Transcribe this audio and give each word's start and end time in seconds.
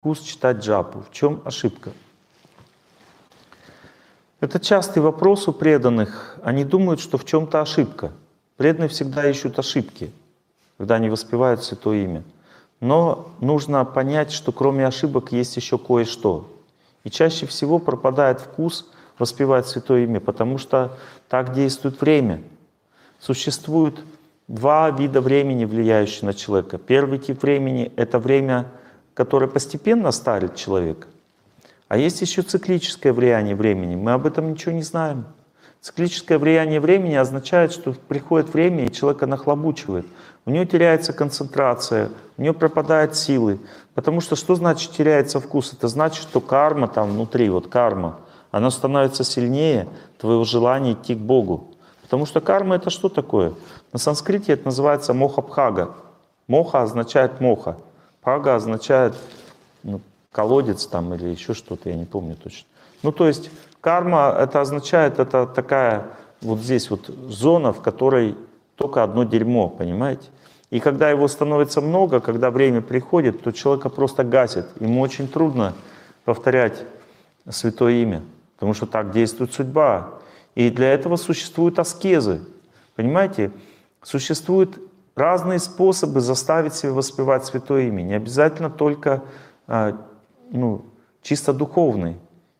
вкус 0.00 0.20
читать 0.20 0.56
джапу. 0.64 1.02
В 1.02 1.12
чем 1.12 1.42
ошибка? 1.44 1.92
Это 4.40 4.58
частый 4.58 5.02
вопрос 5.02 5.46
у 5.46 5.52
преданных. 5.52 6.38
Они 6.42 6.64
думают, 6.64 7.00
что 7.00 7.18
в 7.18 7.26
чем-то 7.26 7.60
ошибка. 7.60 8.10
Преданные 8.56 8.88
всегда 8.88 9.28
ищут 9.28 9.58
ошибки, 9.58 10.10
когда 10.78 10.94
они 10.94 11.10
воспевают 11.10 11.62
Святое 11.62 12.04
Имя. 12.04 12.22
Но 12.80 13.30
нужно 13.42 13.84
понять, 13.84 14.32
что 14.32 14.52
кроме 14.52 14.86
ошибок 14.86 15.32
есть 15.32 15.54
еще 15.56 15.76
кое-что. 15.76 16.50
И 17.04 17.10
чаще 17.10 17.44
всего 17.44 17.78
пропадает 17.78 18.40
вкус 18.40 18.88
воспевать 19.18 19.68
Святое 19.68 20.04
Имя, 20.04 20.20
потому 20.20 20.56
что 20.56 20.96
так 21.28 21.52
действует 21.52 22.00
время. 22.00 22.42
Существует 23.18 24.00
два 24.48 24.90
вида 24.90 25.20
времени, 25.20 25.66
влияющие 25.66 26.24
на 26.24 26.32
человека. 26.32 26.78
Первый 26.78 27.18
тип 27.18 27.42
времени— 27.42 27.92
это 27.96 28.18
время, 28.18 28.70
которое 29.20 29.48
постепенно 29.48 30.12
старит 30.12 30.56
человека. 30.56 31.06
А 31.88 31.98
есть 31.98 32.22
еще 32.22 32.40
циклическое 32.40 33.12
влияние 33.12 33.54
времени. 33.54 33.94
Мы 33.94 34.12
об 34.12 34.24
этом 34.24 34.50
ничего 34.50 34.72
не 34.72 34.82
знаем. 34.82 35.26
Циклическое 35.82 36.38
влияние 36.38 36.80
времени 36.80 37.16
означает, 37.16 37.70
что 37.70 37.92
приходит 37.92 38.54
время, 38.54 38.86
и 38.86 38.90
человека 38.90 39.26
нахлобучивает. 39.26 40.06
У 40.46 40.50
него 40.50 40.64
теряется 40.64 41.12
концентрация, 41.12 42.12
у 42.38 42.42
него 42.42 42.54
пропадают 42.54 43.14
силы. 43.14 43.60
Потому 43.94 44.22
что 44.22 44.36
что 44.36 44.54
значит 44.54 44.92
теряется 44.92 45.38
вкус? 45.38 45.74
Это 45.74 45.88
значит, 45.88 46.22
что 46.22 46.40
карма 46.40 46.88
там 46.88 47.10
внутри, 47.10 47.50
вот 47.50 47.66
карма, 47.66 48.20
она 48.50 48.70
становится 48.70 49.22
сильнее 49.22 49.86
твоего 50.16 50.44
желания 50.44 50.94
идти 50.94 51.14
к 51.14 51.18
Богу. 51.18 51.74
Потому 52.00 52.24
что 52.24 52.40
карма 52.40 52.76
это 52.76 52.88
что 52.88 53.10
такое? 53.10 53.52
На 53.92 53.98
санскрите 53.98 54.54
это 54.54 54.64
называется 54.64 55.12
моха-бхага. 55.12 55.90
Моха 56.48 56.80
означает 56.80 57.42
моха. 57.42 57.76
Бхага 58.20 58.54
означает 58.54 59.14
ну, 59.82 60.00
колодец 60.32 60.86
там 60.86 61.14
или 61.14 61.28
еще 61.28 61.54
что-то, 61.54 61.88
я 61.88 61.96
не 61.96 62.04
помню 62.04 62.36
точно. 62.36 62.66
Ну 63.02 63.12
то 63.12 63.26
есть 63.26 63.50
карма 63.80 64.36
это 64.38 64.60
означает, 64.60 65.18
это 65.18 65.46
такая 65.46 66.08
вот 66.42 66.60
здесь 66.60 66.90
вот 66.90 67.06
зона, 67.06 67.72
в 67.72 67.80
которой 67.80 68.36
только 68.76 69.02
одно 69.02 69.24
дерьмо, 69.24 69.68
понимаете? 69.68 70.28
И 70.70 70.78
когда 70.78 71.10
его 71.10 71.26
становится 71.28 71.80
много, 71.80 72.20
когда 72.20 72.50
время 72.50 72.80
приходит, 72.80 73.42
то 73.42 73.50
человека 73.50 73.88
просто 73.88 74.22
гасит. 74.22 74.66
Ему 74.78 75.00
очень 75.00 75.26
трудно 75.26 75.74
повторять 76.24 76.84
святое 77.48 77.94
имя, 77.94 78.22
потому 78.54 78.74
что 78.74 78.86
так 78.86 79.10
действует 79.10 79.52
судьба. 79.52 80.20
И 80.54 80.70
для 80.70 80.92
этого 80.92 81.16
существуют 81.16 81.78
аскезы. 81.78 82.40
Понимаете? 82.94 83.50
Существуют 84.02 84.78
разные 85.20 85.58
способы 85.58 86.20
заставить 86.20 86.74
себя 86.74 86.92
воспевать 86.92 87.44
святое 87.44 87.82
имя. 87.82 88.02
Не 88.02 88.14
обязательно 88.14 88.70
только 88.70 89.22
а, 89.66 89.96
ну, 90.50 90.86
чисто 91.22 91.52
духовный. 91.52 92.16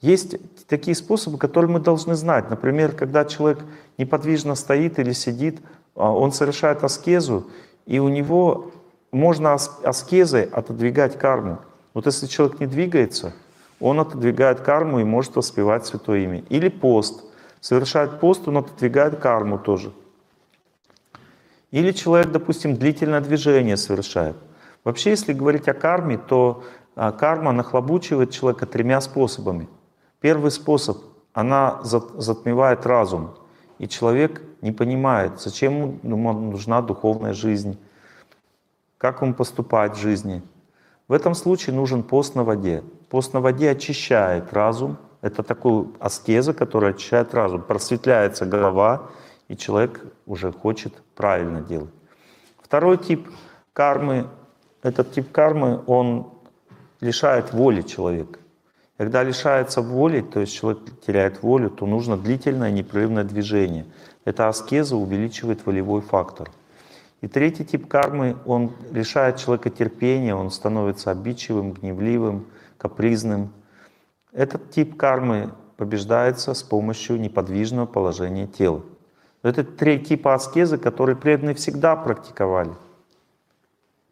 Есть 0.00 0.36
такие 0.68 0.94
способы, 0.94 1.38
которые 1.38 1.70
мы 1.70 1.80
должны 1.80 2.14
знать. 2.14 2.50
Например, 2.50 2.92
когда 2.92 3.24
человек 3.24 3.60
неподвижно 3.98 4.54
стоит 4.54 4.98
или 4.98 5.12
сидит, 5.12 5.60
а, 5.96 6.12
он 6.12 6.32
совершает 6.32 6.84
аскезу, 6.84 7.48
и 7.86 7.98
у 7.98 8.08
него 8.08 8.70
можно 9.10 9.54
аскезой 9.54 10.44
отодвигать 10.44 11.18
карму. 11.18 11.58
Вот 11.94 12.06
если 12.06 12.26
человек 12.26 12.60
не 12.60 12.66
двигается, 12.66 13.32
он 13.80 14.00
отодвигает 14.00 14.60
карму 14.60 15.00
и 15.00 15.04
может 15.04 15.36
воспевать 15.36 15.86
Святое 15.86 16.20
Имя. 16.20 16.44
Или 16.48 16.68
пост. 16.68 17.24
Совершает 17.60 18.20
пост, 18.20 18.46
он 18.48 18.58
отодвигает 18.58 19.18
карму 19.18 19.58
тоже. 19.58 19.92
Или 21.72 21.90
человек, 21.90 22.30
допустим, 22.30 22.76
длительное 22.76 23.20
движение 23.20 23.76
совершает. 23.76 24.36
Вообще, 24.84 25.10
если 25.10 25.32
говорить 25.32 25.68
о 25.68 25.74
карме, 25.74 26.18
то 26.18 26.62
а, 26.94 27.10
карма 27.10 27.50
нахлобучивает 27.52 28.30
человека 28.30 28.66
тремя 28.66 29.00
способами. 29.00 29.68
Первый 30.20 30.52
способ— 30.52 30.98
она 31.32 31.80
затмевает 31.82 32.86
разум, 32.86 33.34
и 33.78 33.88
человек 33.88 34.42
не 34.60 34.70
понимает, 34.70 35.40
зачем 35.40 35.98
ему 36.02 36.32
нужна 36.32 36.82
духовная 36.82 37.32
жизнь, 37.32 37.78
как 38.98 39.22
ему 39.22 39.34
поступать 39.34 39.96
в 39.96 40.00
жизни. 40.00 40.42
В 41.08 41.12
этом 41.12 41.34
случае 41.34 41.74
нужен 41.74 42.02
пост 42.02 42.34
на 42.34 42.44
воде. 42.44 42.84
Пост 43.08 43.32
на 43.32 43.40
воде 43.40 43.70
очищает 43.70 44.52
разум. 44.52 44.98
Это 45.20 45.42
такой 45.42 45.86
аскеза, 45.98 46.52
которая 46.52 46.92
очищает 46.92 47.34
разум. 47.34 47.62
Просветляется 47.62 48.46
голова, 48.46 49.10
и 49.48 49.56
человек 49.56 50.04
уже 50.26 50.52
хочет 50.52 50.94
правильно 51.14 51.60
делать. 51.60 51.92
Второй 52.62 52.98
тип 52.98 53.28
кармы, 53.72 54.28
этот 54.82 55.12
тип 55.12 55.30
кармы, 55.30 55.82
он 55.86 56.32
лишает 57.00 57.52
воли 57.52 57.82
человека. 57.82 58.38
Когда 58.96 59.22
лишается 59.24 59.82
воли, 59.82 60.20
то 60.20 60.40
есть 60.40 60.54
человек 60.54 60.80
теряет 61.04 61.42
волю, 61.42 61.70
то 61.70 61.86
нужно 61.86 62.16
длительное 62.16 62.70
непрерывное 62.70 63.24
движение. 63.24 63.86
Эта 64.24 64.48
аскеза 64.48 64.96
увеличивает 64.96 65.66
волевой 65.66 66.02
фактор. 66.02 66.50
И 67.20 67.28
третий 67.28 67.64
тип 67.64 67.88
кармы, 67.88 68.36
он 68.46 68.72
лишает 68.90 69.36
человека 69.38 69.70
терпения, 69.70 70.34
он 70.34 70.50
становится 70.50 71.10
обидчивым, 71.10 71.72
гневливым, 71.72 72.46
капризным. 72.78 73.52
Этот 74.32 74.70
тип 74.70 74.96
кармы 74.96 75.52
побеждается 75.76 76.54
с 76.54 76.62
помощью 76.62 77.20
неподвижного 77.20 77.86
положения 77.86 78.46
тела. 78.46 78.82
Это 79.42 79.64
три 79.64 79.98
типа 79.98 80.34
аскезы, 80.34 80.78
которые 80.78 81.16
преданные 81.16 81.54
всегда 81.54 81.96
практиковали. 81.96 82.72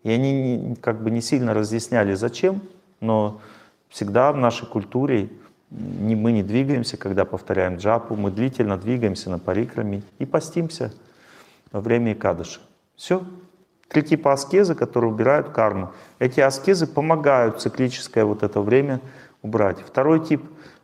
И 0.02 0.10
они 0.10 0.76
как 0.80 1.02
бы 1.02 1.10
не 1.10 1.20
сильно 1.20 1.54
разъясняли, 1.54 2.14
зачем, 2.14 2.62
но 3.00 3.40
всегда 3.88 4.32
в 4.32 4.36
нашей 4.36 4.66
культуре 4.66 5.30
не, 5.70 6.16
мы 6.16 6.32
не 6.32 6.42
двигаемся, 6.42 6.96
когда 6.96 7.24
повторяем 7.24 7.76
джапу, 7.76 8.16
мы 8.16 8.30
длительно 8.30 8.76
двигаемся 8.76 9.30
на 9.30 9.38
парикраме 9.38 10.02
и 10.18 10.26
постимся 10.26 10.92
во 11.70 11.80
время 11.80 12.12
Икадыши. 12.12 12.60
Все. 12.96 13.22
Три 13.88 14.02
типа 14.02 14.32
аскезы, 14.32 14.74
которые 14.74 15.12
убирают 15.12 15.50
карму. 15.50 15.92
Эти 16.18 16.40
аскезы 16.40 16.86
помогают 16.86 17.60
циклическое 17.60 18.24
вот 18.24 18.42
это 18.42 18.60
время 18.60 19.00
убрать. 19.42 19.78
Второй 19.80 20.24
тип 20.24 20.42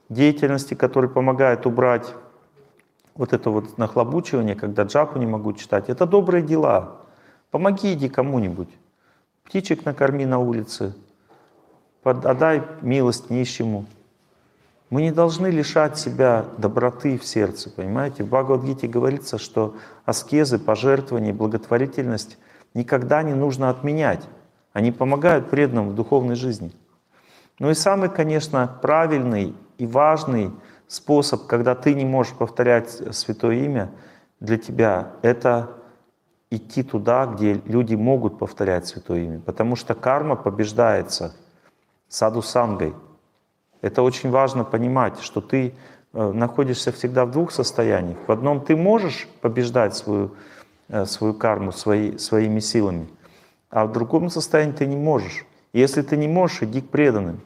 деятельности, 0.08 0.74
который 0.74 1.10
помогает 1.10 1.66
убрать 1.66 2.06
вот 3.16 3.32
это 3.32 3.50
вот 3.50 3.78
нахлобучивание, 3.78 4.54
когда 4.54 4.84
джапу 4.84 5.18
не 5.18 5.26
могу 5.26 5.52
читать, 5.52 5.88
это 5.88 6.06
добрые 6.06 6.42
дела. 6.42 6.96
Помоги, 7.50 7.92
иди 7.92 8.08
кому-нибудь. 8.08 8.68
Птичек 9.44 9.84
накорми 9.84 10.26
на 10.26 10.38
улице, 10.38 10.94
отдай 12.02 12.62
милость 12.82 13.30
нищему. 13.30 13.86
Мы 14.90 15.02
не 15.02 15.10
должны 15.10 15.48
лишать 15.48 15.98
себя 15.98 16.44
доброты 16.58 17.18
в 17.18 17.24
сердце, 17.24 17.70
понимаете? 17.70 18.22
В 18.22 18.28
Бхагавадгите 18.28 18.86
говорится, 18.86 19.38
что 19.38 19.74
аскезы, 20.04 20.58
пожертвования, 20.58 21.32
благотворительность 21.32 22.38
никогда 22.74 23.22
не 23.22 23.34
нужно 23.34 23.70
отменять. 23.70 24.22
Они 24.72 24.92
помогают 24.92 25.50
преданным 25.50 25.88
в 25.88 25.94
духовной 25.94 26.36
жизни. 26.36 26.70
Ну 27.58 27.70
и 27.70 27.74
самый, 27.74 28.10
конечно, 28.10 28.78
правильный 28.82 29.54
и 29.78 29.86
важный 29.86 30.52
способ, 30.88 31.46
когда 31.46 31.74
ты 31.74 31.94
не 31.94 32.04
можешь 32.04 32.34
повторять 32.34 32.90
Святое 33.14 33.56
Имя 33.64 33.90
для 34.40 34.58
тебя, 34.58 35.12
это 35.22 35.70
идти 36.50 36.82
туда, 36.82 37.26
где 37.26 37.54
люди 37.64 37.94
могут 37.94 38.38
повторять 38.38 38.86
Святое 38.86 39.24
Имя. 39.24 39.40
Потому 39.40 39.76
что 39.76 39.94
карма 39.94 40.36
побеждается– 40.36 41.34
саду 42.08 42.42
сангой. 42.42 42.94
Это 43.82 44.02
очень 44.02 44.30
важно 44.30 44.64
понимать, 44.64 45.20
что 45.20 45.40
ты 45.40 45.74
э, 46.12 46.32
находишься 46.32 46.92
всегда 46.92 47.24
в 47.24 47.30
двух 47.30 47.52
состояниях. 47.52 48.18
В 48.26 48.32
одном 48.32 48.60
ты 48.60 48.76
можешь 48.76 49.28
побеждать 49.40 49.94
свою, 49.94 50.34
э, 50.88 51.04
свою 51.04 51.34
карму 51.34 51.72
свои, 51.72 52.16
своими 52.18 52.60
силами, 52.60 53.08
а 53.70 53.86
в 53.86 53.92
другом 53.92 54.30
состоянии 54.30 54.72
ты 54.72 54.86
не 54.86 54.96
можешь. 54.96 55.44
Если 55.72 56.02
ты 56.02 56.16
не 56.16 56.28
можешь, 56.28 56.62
иди 56.62 56.80
к 56.80 56.88
преданным. 56.88 57.40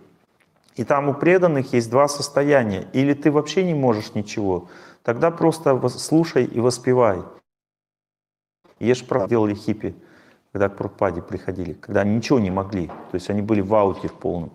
И 0.76 0.84
там 0.84 1.08
у 1.08 1.14
преданных 1.14 1.72
есть 1.72 1.90
два 1.90 2.08
состояния. 2.08 2.86
Или 2.92 3.14
ты 3.14 3.30
вообще 3.30 3.64
не 3.64 3.74
можешь 3.74 4.14
ничего, 4.14 4.68
тогда 5.02 5.30
просто 5.30 5.88
слушай 5.88 6.44
и 6.44 6.60
воспевай. 6.60 7.22
Ешь 8.78 9.06
прав 9.06 9.28
делали 9.28 9.54
хиппи 9.54 9.94
когда 10.52 10.68
к 10.68 10.76
Прабхупаде 10.76 11.22
приходили, 11.22 11.74
когда 11.74 12.00
они 12.00 12.16
ничего 12.16 12.38
не 12.40 12.50
могли, 12.50 12.88
то 12.88 13.14
есть 13.14 13.30
они 13.30 13.42
были 13.42 13.60
в 13.60 13.74
ауте 13.74 14.08
в 14.08 14.14
полном. 14.14 14.52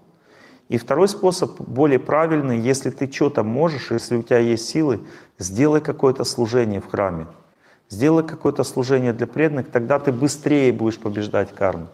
И 0.68 0.78
второй 0.78 1.08
способ, 1.08 1.62
более 1.62 2.00
правильный, 2.00 2.60
если 2.60 2.90
ты 2.90 3.12
что-то 3.12 3.44
можешь, 3.44 3.92
если 3.92 4.18
у 4.18 4.24
тебя 4.24 4.40
есть 4.40 4.68
силы, 4.68 5.02
сделай 5.38 5.80
какое-то 5.80 6.24
служение 6.24 6.82
в 6.82 6.88
храме. 6.88 7.28
Сделай 7.88 8.24
какое-то 8.24 8.64
служение 8.64 9.14
для 9.14 9.28
преданных, 9.28 9.70
тогда 9.70 10.00
ты 10.00 10.12
быстрее 10.12 10.74
будешь 10.74 10.98
побеждать 10.98 11.54
карму. 11.54 11.88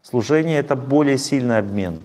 Служение— 0.00 0.58
это 0.60 0.76
более 0.76 1.18
сильный 1.18 1.58
обмен. 1.58 2.00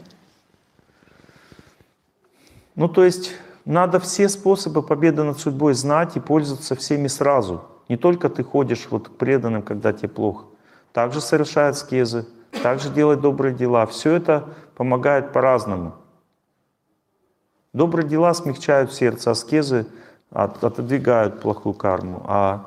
Ну, 2.75 2.87
то 2.87 3.03
есть 3.03 3.33
надо 3.65 3.99
все 3.99 4.29
способы 4.29 4.81
победы 4.83 5.23
над 5.23 5.39
судьбой 5.39 5.73
знать 5.73 6.15
и 6.15 6.19
пользоваться 6.19 6.75
всеми 6.75 7.07
сразу. 7.07 7.63
Не 7.87 7.97
только 7.97 8.29
ты 8.29 8.43
ходишь 8.43 8.87
вот 8.89 9.09
к 9.09 9.11
преданным, 9.11 9.63
когда 9.63 9.93
тебе 9.93 10.09
плохо 10.09 10.45
также 10.93 11.21
совершает 11.21 11.77
скезы, 11.77 12.25
также 12.63 12.89
делать 12.89 13.21
добрые 13.21 13.53
дела. 13.53 13.85
Все 13.85 14.13
это 14.13 14.49
помогают 14.75 15.31
по-разному. 15.31 15.95
Добрые 17.73 18.07
дела 18.07 18.33
смягчают 18.33 18.93
сердце, 18.93 19.31
аскезы 19.31 19.85
от, 20.31 20.63
отодвигают 20.63 21.41
плохую 21.41 21.75
карму. 21.75 22.23
А 22.27 22.65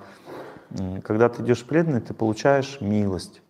когда 1.02 1.28
ты 1.28 1.43
идешь 1.43 1.64
преданный, 1.64 2.00
ты 2.00 2.14
получаешь 2.14 2.78
милость. 2.81 3.42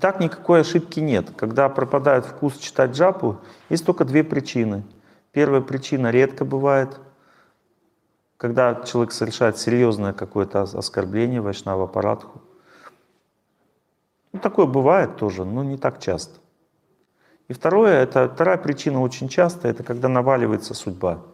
Итак, 0.00 0.20
никакой 0.20 0.60
ошибки 0.60 1.00
нет. 1.00 1.32
Когда 1.36 1.68
пропадает 1.68 2.24
вкус 2.24 2.56
читать 2.58 2.92
джапу, 2.92 3.38
есть 3.68 3.84
только 3.84 4.04
две 4.04 4.22
причины. 4.22 4.84
Первая 5.32 5.60
причина 5.60 6.12
редко 6.12 6.44
бывает, 6.44 7.00
когда 8.36 8.76
человек 8.84 9.10
совершает 9.10 9.58
серьезное 9.58 10.12
какое-то 10.12 10.62
оскорбление 10.62 11.40
вайшнава 11.40 11.86
аппаратху. 11.86 12.40
Ну, 14.32 14.38
такое 14.38 14.66
бывает 14.66 15.16
тоже, 15.16 15.44
но 15.44 15.64
не 15.64 15.76
так 15.76 16.00
часто. 16.00 16.38
И 17.48 17.52
второе, 17.52 18.00
это 18.00 18.28
вторая 18.28 18.56
причина 18.56 19.00
очень 19.00 19.28
часто, 19.28 19.66
это 19.66 19.82
когда 19.82 20.08
наваливается 20.08 20.74
судьба. 20.74 21.24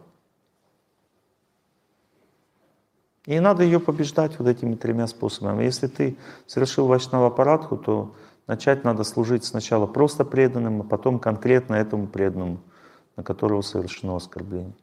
И 3.27 3.39
надо 3.39 3.61
ее 3.61 3.79
побеждать 3.79 4.39
вот 4.39 4.47
этими 4.47 4.73
тремя 4.73 5.05
способами. 5.05 5.65
Если 5.65 5.85
ты 5.85 6.17
совершил 6.47 6.87
вайшнава 6.87 7.27
аппаратху, 7.27 7.77
то 7.77 8.15
Начать 8.47 8.83
надо 8.83 9.03
служить 9.03 9.43
сначала 9.43 9.87
просто 9.87 10.23
преданным, 10.23 10.81
а 10.81 10.83
потом 10.83 11.19
конкретно 11.19 11.75
этому 11.75 12.07
преданному, 12.07 12.59
на 13.17 13.23
которого 13.23 13.61
совершено 13.61 14.15
оскорбление. 14.15 14.75